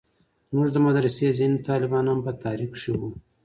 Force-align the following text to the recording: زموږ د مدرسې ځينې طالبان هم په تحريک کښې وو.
زموږ 0.49 0.67
د 0.71 0.77
مدرسې 0.85 1.27
ځينې 1.37 1.57
طالبان 1.69 2.05
هم 2.07 2.19
په 2.25 2.31
تحريک 2.41 2.71
کښې 2.75 2.91
وو. 2.99 3.09